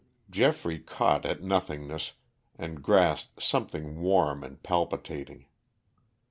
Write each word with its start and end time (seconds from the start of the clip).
Geoffrey 0.31 0.79
caught 0.79 1.27
at 1.27 1.43
nothingness 1.43 2.13
and 2.57 2.81
grasped 2.81 3.43
something 3.43 4.01
warm 4.01 4.43
and 4.43 4.63
palpitating. 4.63 5.45